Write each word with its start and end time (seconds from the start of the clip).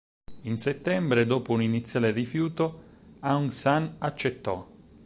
In 0.45 0.57
settembre, 0.57 1.27
dopo 1.27 1.51
un 1.53 1.61
iniziale 1.61 2.09
rifiuto, 2.09 2.85
Aung 3.19 3.51
San 3.51 3.97
accettò. 3.99 4.67